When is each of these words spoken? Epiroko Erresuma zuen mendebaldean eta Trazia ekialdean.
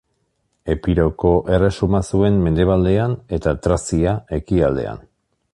Epiroko 0.75 1.33
Erresuma 1.57 2.01
zuen 2.13 2.41
mendebaldean 2.47 3.15
eta 3.39 3.57
Trazia 3.67 4.19
ekialdean. 4.43 5.07